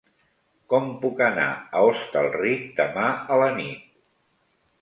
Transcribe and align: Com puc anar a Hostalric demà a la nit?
Com 0.71 0.87
puc 1.03 1.19
anar 1.25 1.45
a 1.51 1.83
Hostalric 1.89 2.65
demà 2.81 3.07
a 3.37 3.39
la 3.45 3.51
nit? 3.63 3.85